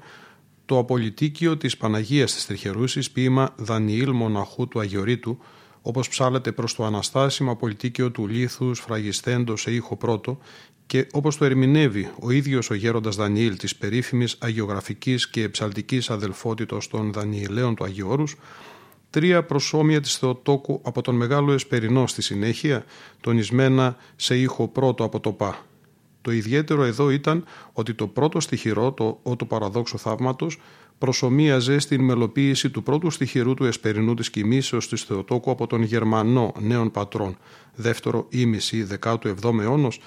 το 0.65 0.77
απολυτίκιο 0.77 1.57
της 1.57 1.77
Παναγίας 1.77 2.33
της 2.33 2.45
Τριχερούσης 2.45 3.11
ποίημα 3.11 3.53
Δανιήλ 3.57 4.11
Μοναχού 4.11 4.67
του 4.67 4.79
Αγιορείτου 4.79 5.37
όπως 5.81 6.09
ψάλεται 6.09 6.51
προς 6.51 6.75
το 6.75 6.85
αναστάσιμο 6.85 7.51
απολυτίκιο 7.51 8.11
του 8.11 8.27
λίθους 8.27 8.79
φραγιστέντος 8.79 9.61
σε 9.61 9.71
ήχο 9.71 9.95
πρώτο 9.95 10.37
και 10.85 11.07
όπως 11.11 11.37
το 11.37 11.45
ερμηνεύει 11.45 12.11
ο 12.19 12.31
ίδιος 12.31 12.69
ο 12.69 12.73
γέροντας 12.73 13.15
Δανιήλ 13.15 13.57
της 13.57 13.75
περίφημης 13.75 14.35
αγιογραφικής 14.39 15.29
και 15.29 15.49
ψαλτικής 15.49 16.09
αδελφότητος 16.09 16.87
των 16.87 17.13
Δανιηλαίων 17.13 17.75
του 17.75 17.83
Αγιώρους 17.83 18.35
τρία 19.15 19.43
προσώμια 19.43 20.01
της 20.01 20.17
Θεοτόκου 20.17 20.79
από 20.83 21.01
τον 21.01 21.15
Μεγάλο 21.15 21.53
Εσπερινό 21.53 22.07
στη 22.07 22.21
συνέχεια, 22.21 22.85
τονισμένα 23.21 23.95
σε 24.15 24.37
ήχο 24.37 24.67
πρώτο 24.67 25.03
από 25.03 25.19
το 25.19 25.31
ΠΑ. 25.31 25.65
Το 26.21 26.31
ιδιαίτερο 26.31 26.83
εδώ 26.83 27.09
ήταν 27.09 27.45
ότι 27.73 27.93
το 27.93 28.07
πρώτο 28.07 28.39
στοιχειρό, 28.39 28.91
το 28.91 29.19
«Ο 29.23 29.35
του 29.35 29.47
παραδόξου 29.47 29.97
θαύματος», 29.97 30.59
προσωμίαζε 30.97 31.79
στην 31.79 32.03
μελοποίηση 32.03 32.69
του 32.69 32.83
πρώτου 32.83 33.09
στοιχειρού 33.09 33.53
του 33.53 33.65
Εσπερινού 33.65 34.13
της 34.13 34.29
κοιμήσεως 34.29 34.89
της 34.89 35.03
Θεοτόκου 35.03 35.51
από 35.51 35.67
τον 35.67 35.81
Γερμανό 35.81 36.53
νέων 36.59 36.91
πατρών, 36.91 37.37
δεύτερο 37.75 38.25
ήμιση 38.29 38.87
17ου 39.01 39.59
αιώνος, 39.61 39.99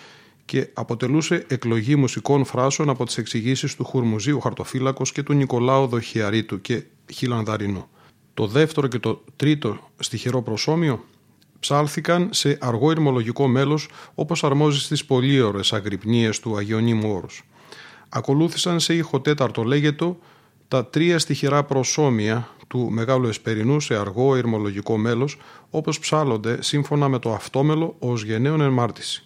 και 0.44 0.68
αποτελούσε 0.74 1.44
εκλογή 1.48 1.96
μουσικών 1.96 2.44
φράσεων 2.44 2.88
από 2.88 3.04
τις 3.04 3.18
εξηγήσεις 3.18 3.74
του 3.74 3.84
Χουρμουζίου 3.84 4.40
Χαρτοφύλακος 4.40 5.12
και 5.12 5.22
του 5.22 5.32
Νικολάου 5.32 5.86
Δοχιαρίτου 5.86 6.60
και 6.60 6.82
Χιλανδαρινού. 7.12 7.88
Το 8.38 8.46
δεύτερο 8.46 8.86
και 8.86 8.98
το 8.98 9.24
τρίτο 9.36 9.78
στοιχερό 9.98 10.42
προσώμιο 10.42 11.04
ψάλθηκαν 11.60 12.28
σε 12.32 12.58
αργό 12.60 12.90
ηρμολογικό 12.90 13.46
μέλος 13.46 13.88
όπως 14.14 14.44
αρμόζει 14.44 14.80
στις 14.80 15.04
πολύωρες 15.04 15.72
αγρυπνίες 15.72 16.40
του 16.40 16.56
Αγιονίμου 16.56 17.12
Όρους. 17.12 17.44
Ακολούθησαν 18.08 18.80
σε 18.80 18.94
ήχο 18.94 19.20
τέταρτο 19.20 19.62
λέγετο 19.62 20.18
τα 20.68 20.86
τρία 20.86 21.18
στοιχερά 21.18 21.64
προσώμια 21.64 22.48
του 22.68 22.90
Μεγάλου 22.90 23.28
Εσπερινού 23.28 23.80
σε 23.80 23.94
αργό 23.94 24.36
ηρμολογικό 24.36 24.96
μέλος 24.96 25.36
όπως 25.70 25.98
ψάλλονται 25.98 26.62
σύμφωνα 26.62 27.08
με 27.08 27.18
το 27.18 27.34
αυτόμελο 27.34 27.96
ως 27.98 28.24
γενναίων 28.24 28.60
ενμάρτηση. 28.60 29.24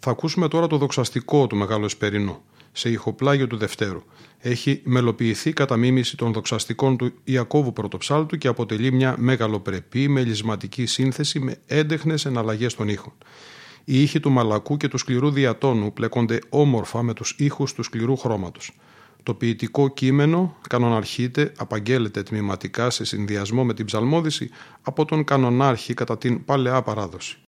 Θα 0.00 0.10
ακούσουμε 0.10 0.48
τώρα 0.48 0.66
το 0.66 0.76
δοξαστικό 0.76 1.46
του 1.46 1.56
Μεγάλου 1.56 1.84
Εσπερινού 1.84 2.42
σε 2.72 2.90
ηχοπλάγιο 2.90 3.46
του 3.46 3.56
Δευτέρου. 3.56 4.02
Έχει 4.38 4.80
μελοποιηθεί 4.84 5.52
κατά 5.52 5.76
μίμηση 5.76 6.16
των 6.16 6.32
δοξαστικών 6.32 6.96
του 6.96 7.12
Ιακώβου 7.24 7.72
Πρωτοψάλτου 7.72 8.38
και 8.38 8.48
αποτελεί 8.48 8.92
μια 8.92 9.14
μεγαλοπρεπή 9.18 10.08
μελισματική 10.08 10.86
σύνθεση 10.86 11.40
με 11.40 11.56
έντεχνες 11.66 12.24
εναλλαγές 12.24 12.74
των 12.74 12.88
ήχων. 12.88 13.12
Οι 13.84 14.02
ήχοι 14.02 14.20
του 14.20 14.30
μαλακού 14.30 14.76
και 14.76 14.88
του 14.88 14.98
σκληρού 14.98 15.30
διατόνου 15.30 15.92
πλέκονται 15.92 16.38
όμορφα 16.48 17.02
με 17.02 17.14
τους 17.14 17.34
ήχους 17.38 17.72
του 17.72 17.82
σκληρού 17.82 18.16
χρώματος. 18.16 18.72
Το 19.22 19.34
ποιητικό 19.34 19.88
κείμενο 19.88 20.56
κανοναρχείται, 20.68 21.52
απαγγέλλεται 21.56 22.22
τμηματικά 22.22 22.90
σε 22.90 23.04
συνδυασμό 23.04 23.64
με 23.64 23.74
την 23.74 23.84
ψαλμόδηση 23.84 24.50
από 24.82 25.04
τον 25.04 25.24
κανονάρχη 25.24 25.94
κατά 25.94 26.18
την 26.18 26.44
παλαιά 26.44 26.82
παράδοση. 26.82 27.38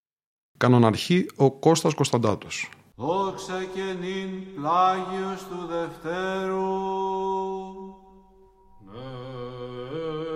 Κανοναρχή 0.58 1.26
ο 1.36 1.50
Κώστας 1.50 1.94
Κωνσταντάτος. 1.94 2.68
Δόξα 3.00 3.64
και 3.74 3.82
νυν 4.00 4.54
πλάγιος 4.54 5.46
του 5.48 5.66
Δευτέρου. 5.66 6.98
Oh 8.92 10.29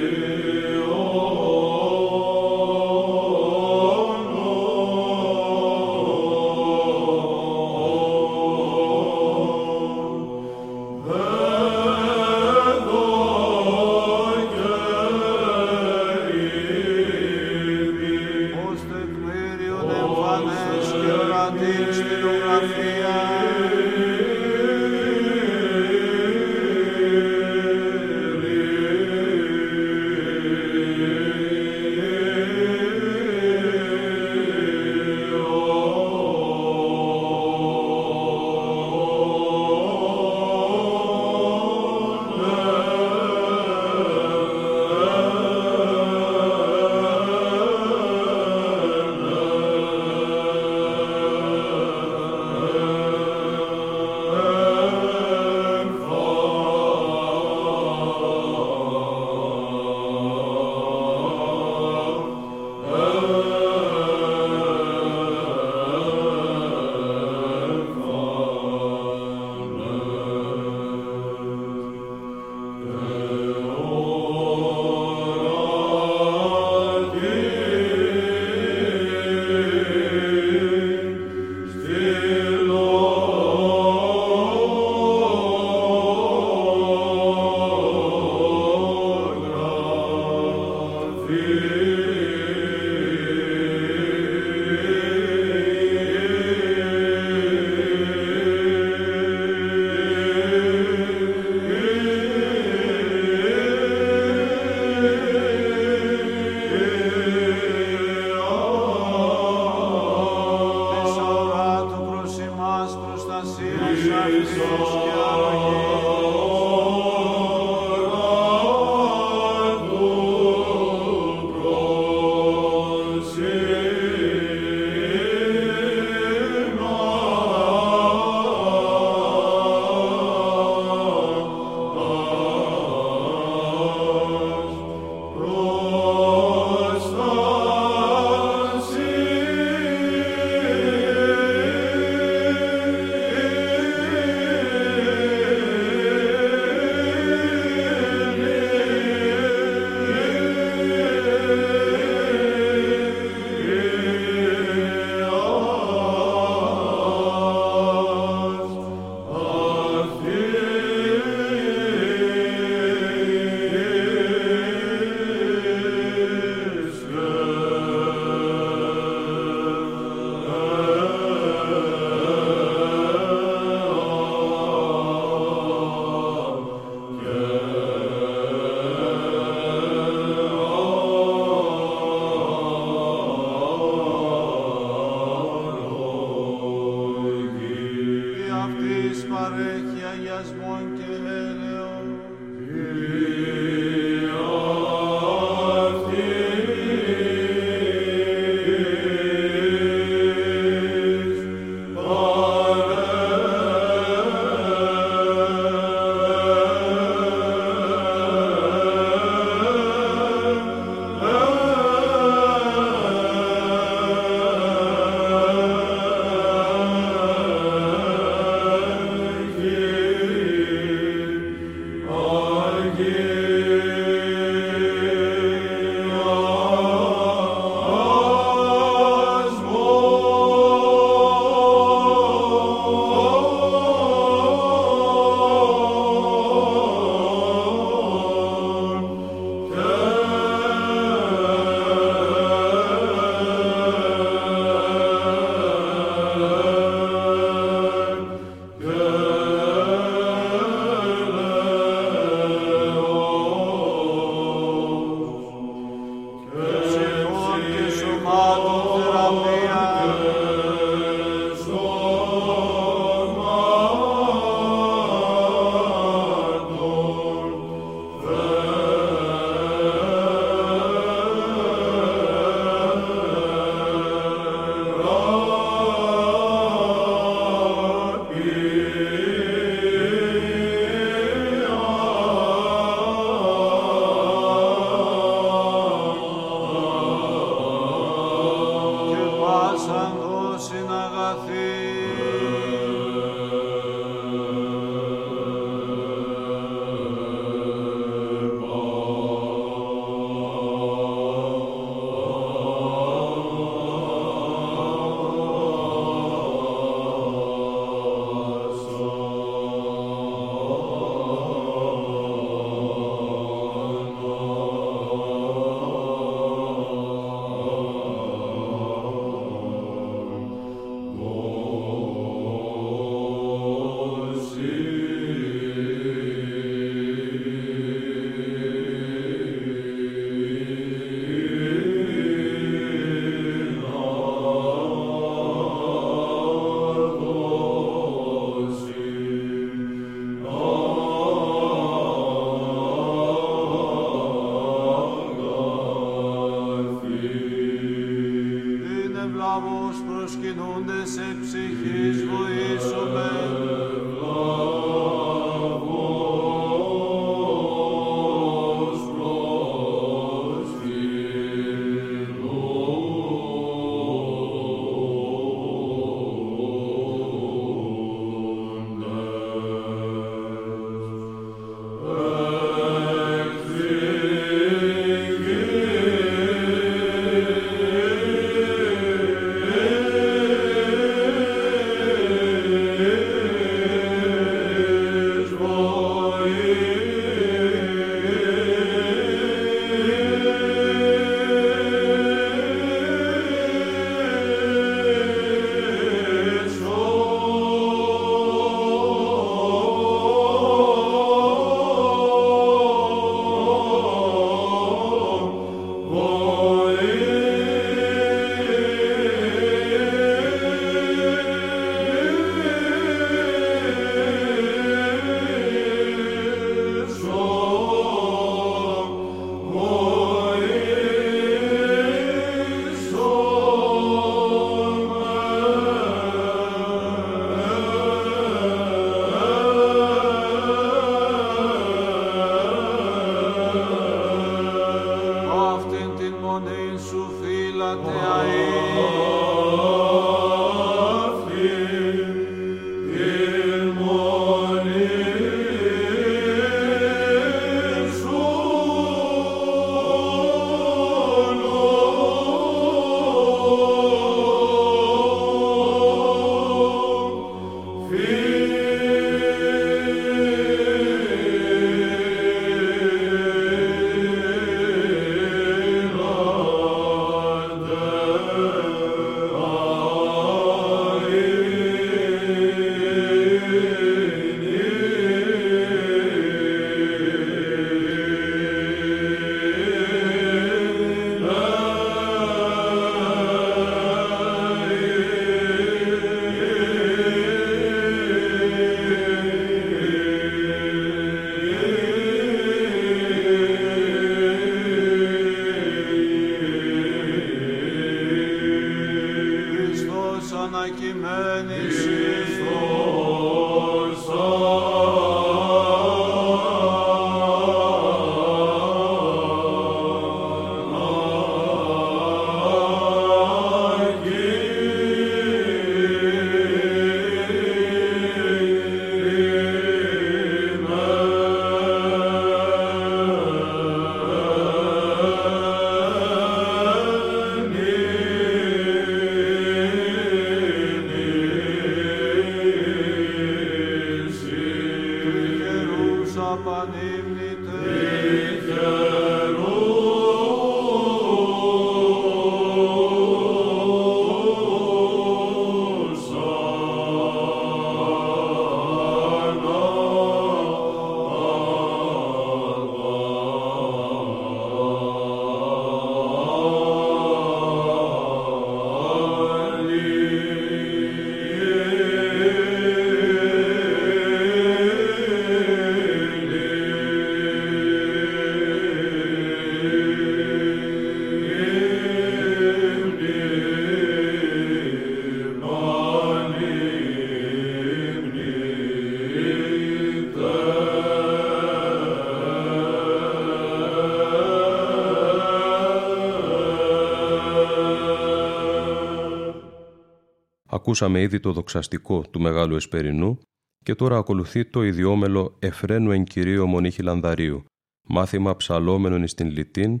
Ακούσαμε 590.96 591.20
ήδη 591.20 591.40
το 591.40 591.52
δοξαστικό 591.52 592.24
του 592.30 592.40
Μεγάλου 592.40 592.74
Εσπερινού 592.74 593.38
και 593.84 593.94
τώρα 593.94 594.16
ακολουθεί 594.16 594.64
το 594.64 594.82
ιδιόμελο 594.82 595.56
«Εφραίνου 595.58 596.10
εν 596.10 596.24
κυρίω 596.24 596.66
μονίχη 596.66 597.02
Λανδαρίου», 597.02 597.64
μάθημα 598.08 598.56
ψαλόμενων 598.56 599.22
εις 599.22 599.34
την 599.34 599.50
Λιτίν, 599.50 600.00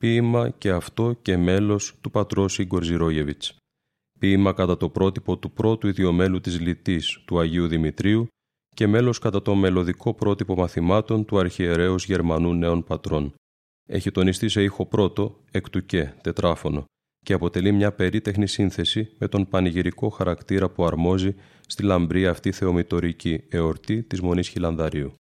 ποίημα 0.00 0.50
και 0.50 0.70
αυτό 0.70 1.12
και 1.22 1.36
μέλος 1.36 1.94
του 2.00 2.10
πατρός 2.10 2.58
Ιγκορ 2.58 2.82
Ζηρόγεβιτς. 2.82 3.56
Ποίημα 4.18 4.52
κατά 4.52 4.76
το 4.76 4.88
πρότυπο 4.88 5.38
του 5.38 5.50
πρώτου 5.50 5.88
ιδιομέλου 5.88 6.40
της 6.40 6.60
Λιτής 6.60 7.22
του 7.24 7.38
Αγίου 7.38 7.66
Δημητρίου 7.66 8.26
και 8.74 8.86
μέλος 8.86 9.18
κατά 9.18 9.42
το 9.42 9.54
μελωδικό 9.54 10.14
πρότυπο 10.14 10.54
μαθημάτων 10.54 11.24
του 11.24 11.38
αρχιερέως 11.38 12.04
Γερμανού 12.04 12.54
Νέων 12.54 12.84
Πατρών. 12.84 13.34
Έχει 13.88 14.10
τονιστεί 14.10 14.48
σε 14.48 14.62
ήχο 14.62 14.86
πρώτο, 14.86 15.40
εκ 15.50 15.70
του 15.70 15.86
και, 15.86 16.04
τετράφωνο, 16.22 16.84
και 17.22 17.32
αποτελεί 17.32 17.72
μια 17.72 17.92
περίτεχνη 17.92 18.46
σύνθεση 18.46 19.08
με 19.18 19.28
τον 19.28 19.48
πανηγυρικό 19.48 20.08
χαρακτήρα 20.08 20.68
που 20.68 20.84
αρμόζει 20.84 21.34
στη 21.66 21.82
λαμπρή 21.82 22.26
αυτή 22.26 22.52
θεομητορική 22.52 23.44
εορτή 23.48 24.02
της 24.02 24.20
Μονής 24.20 24.48
Χιλανδαρίου. 24.48 25.12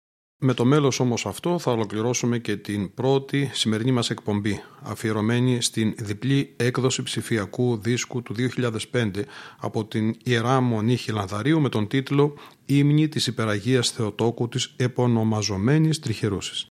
Με 0.42 0.54
το 0.54 0.64
μέλος 0.64 1.00
όμως 1.00 1.26
αυτό 1.26 1.58
θα 1.58 1.70
ολοκληρώσουμε 1.70 2.38
και 2.38 2.56
την 2.56 2.94
πρώτη 2.94 3.50
σημερινή 3.52 3.92
μας 3.92 4.10
εκπομπή, 4.10 4.62
αφιερωμένη 4.82 5.60
στην 5.60 5.94
διπλή 5.98 6.54
έκδοση 6.56 7.02
ψηφιακού 7.02 7.76
δίσκου 7.76 8.22
του 8.22 8.34
2005 8.92 9.10
από 9.60 9.84
την 9.84 10.14
Ιερά 10.24 10.60
Μονή 10.60 10.96
Χιλανδαρίου 10.96 11.60
με 11.60 11.68
τον 11.68 11.88
τίτλο 11.88 12.34
«Ήμνη 12.66 13.08
της 13.08 13.26
Υπεραγίας 13.26 13.90
Θεοτόκου 13.90 14.48
της 14.48 14.74
επωνομαζομένης 14.76 15.98
τριχερούσης». 15.98 16.66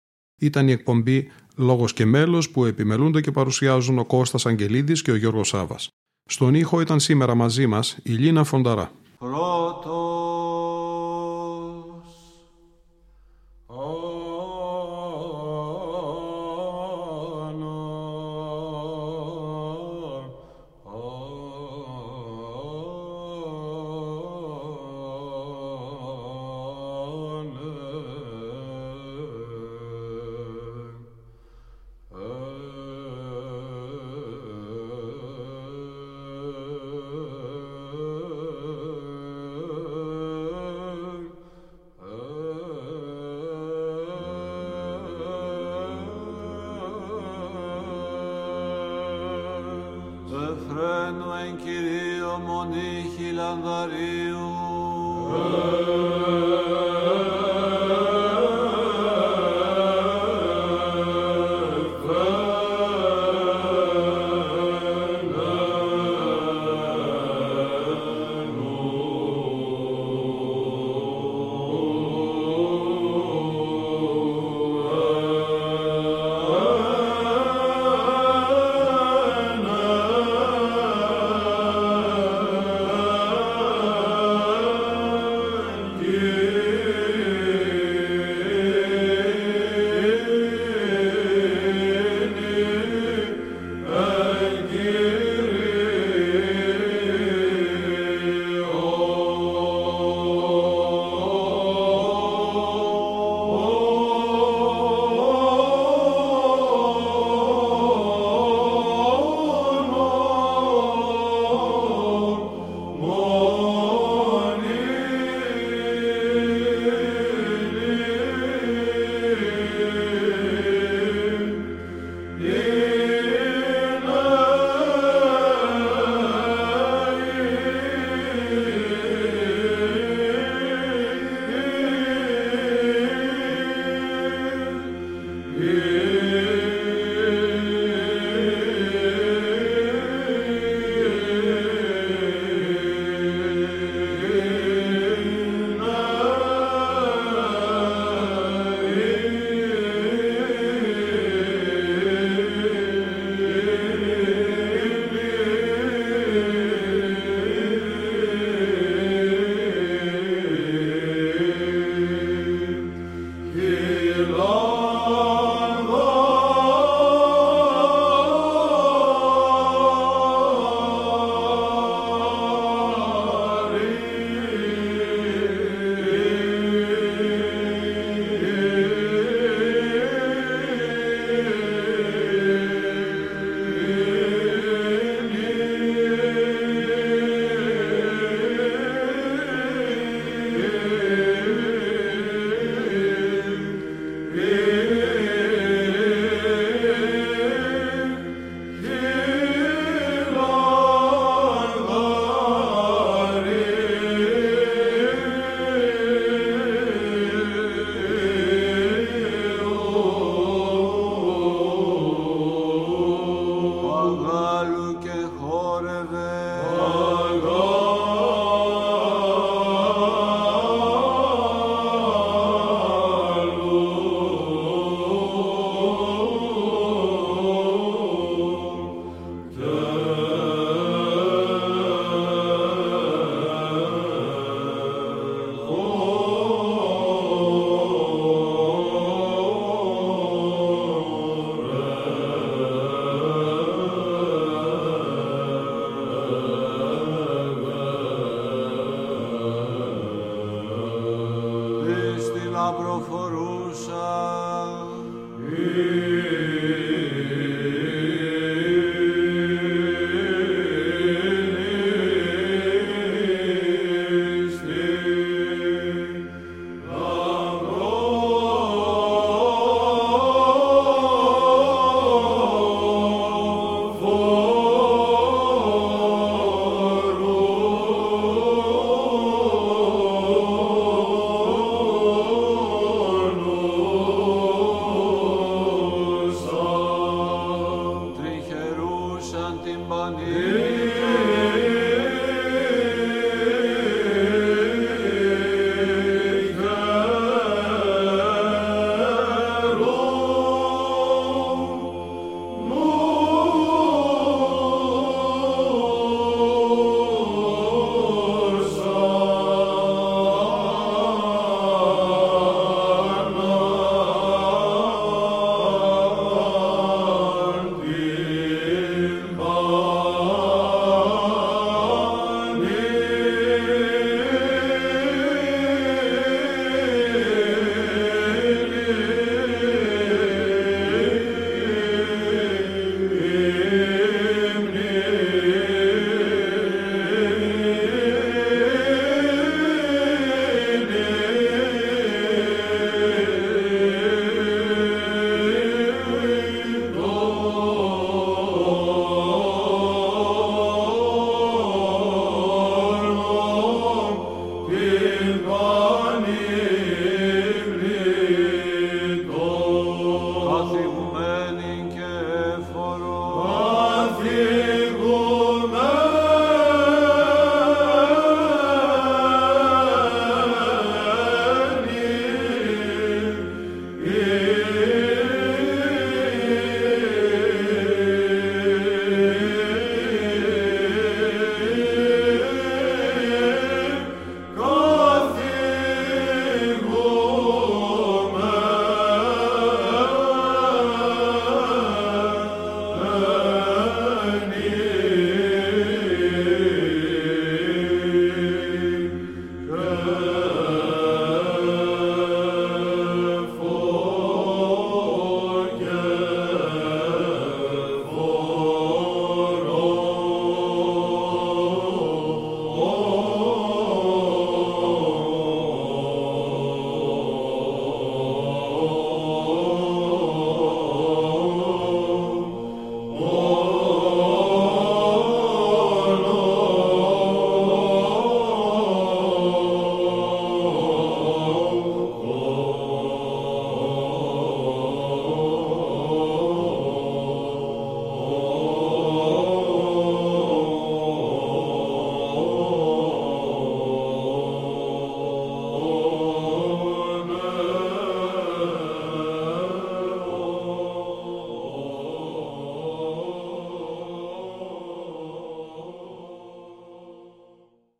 Ήταν 0.42 0.68
η 0.68 0.72
εκπομπή 0.72 1.32
Λόγος 1.56 1.94
και 1.94 2.06
μέλος 2.06 2.50
που 2.50 2.66
επιμελούνται 2.66 3.22
και 3.22 3.32
παρουσιάζουν 3.32 4.00
ο 4.00 4.06
Κώστας 4.06 4.46
Αγγελίδης 4.46 5.02
και 5.02 5.12
ο 5.12 5.16
Γιώργος 5.16 5.48
Σάβας. 5.48 5.90
Στον 6.26 6.54
ήχο 6.54 6.82
ήταν 6.82 7.00
σήμερα 7.00 7.36
μαζί 7.36 7.68
μας 7.68 7.98
η 8.04 8.12
Λίνα 8.12 8.44
Φονταρά. 8.44 8.92
πρώτος. 9.20 10.65